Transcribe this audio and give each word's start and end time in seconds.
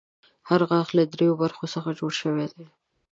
هر 0.49 0.61
غاښ 0.69 0.87
له 0.97 1.03
دریو 1.13 1.39
برخو 1.43 1.65
څخه 1.73 1.89
جوړ 1.99 2.11
شوی 2.21 2.45
دی. 2.53 2.65